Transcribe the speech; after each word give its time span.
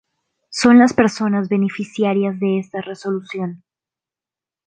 Son 0.49 0.79
las 0.79 0.93
personas 0.93 1.47
beneficiarias 1.47 2.39
de 2.39 2.57
esa 2.57 2.81
resolución. 2.81 3.63